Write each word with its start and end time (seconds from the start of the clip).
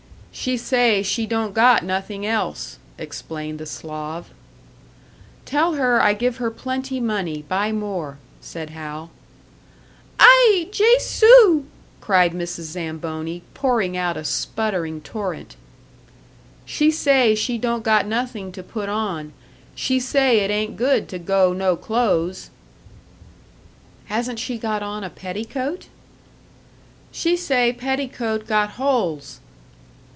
"She 0.33 0.55
say 0.55 1.03
she 1.03 1.25
don't 1.27 1.53
got 1.53 1.83
nothing 1.83 2.25
else," 2.25 2.79
explained 2.97 3.59
the 3.59 3.65
Slav. 3.65 4.29
"Tell 5.43 5.73
her 5.73 6.01
I 6.01 6.13
give 6.13 6.37
her 6.37 6.49
plenty 6.49 7.01
money 7.01 7.41
buy 7.47 7.73
more," 7.73 8.17
said 8.39 8.69
Hal. 8.69 9.11
"Ai! 10.21 10.69
Jesu!" 10.71 11.65
cried 11.99 12.31
Mrs. 12.31 12.61
Zamboni, 12.71 13.43
pouring 13.53 13.97
out 13.97 14.15
a 14.15 14.23
sputtering 14.23 15.01
torrent. 15.01 15.57
"She 16.65 16.91
say 16.91 17.35
she 17.35 17.57
don't 17.57 17.83
got 17.83 18.07
nothing 18.07 18.53
to 18.53 18.63
put 18.63 18.87
on. 18.87 19.33
She 19.75 19.99
say 19.99 20.39
it 20.39 20.49
ain't 20.49 20.77
good 20.77 21.09
to 21.09 21.19
go 21.19 21.51
no 21.51 21.75
clothes!" 21.75 22.49
"Hasn't 24.05 24.39
she 24.39 24.57
got 24.57 24.81
on 24.81 25.03
a 25.03 25.09
petticoat?" 25.09 25.87
"She 27.11 27.35
say 27.35 27.73
petticoat 27.73 28.47
got 28.47 28.71
holes!" 28.71 29.39